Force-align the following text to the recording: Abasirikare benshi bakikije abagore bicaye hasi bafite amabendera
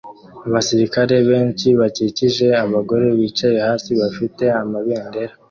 Abasirikare 0.47 1.15
benshi 1.29 1.67
bakikije 1.79 2.47
abagore 2.63 3.05
bicaye 3.17 3.57
hasi 3.67 3.89
bafite 4.01 4.43
amabendera 4.61 5.33